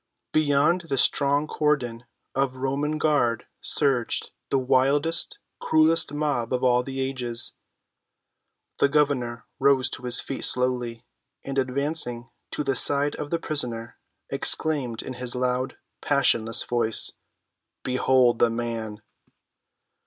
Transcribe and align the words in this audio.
Beyond 0.31 0.87
the 0.89 0.97
strong 0.97 1.45
cordon 1.45 2.05
of 2.33 2.53
the 2.53 2.59
Roman 2.59 2.97
guard 2.97 3.45
surged 3.61 4.31
the 4.49 4.57
wildest, 4.57 5.37
cruelest 5.59 6.11
mob 6.11 6.51
of 6.53 6.63
all 6.63 6.81
the 6.81 6.99
ages. 6.99 7.53
The 8.79 8.89
governor 8.89 9.45
rose 9.59 9.91
to 9.91 10.05
his 10.05 10.19
feet 10.19 10.43
slowly, 10.43 11.05
and, 11.43 11.59
advancing 11.59 12.31
to 12.49 12.63
the 12.63 12.75
side 12.75 13.15
of 13.17 13.29
the 13.29 13.37
prisoner, 13.37 13.99
exclaimed 14.31 15.03
in 15.03 15.13
his 15.21 15.35
loud, 15.35 15.77
passionless 16.01 16.63
voice, 16.63 17.11
"Behold 17.83 18.39
the 18.39 18.49
man!" 18.49 19.03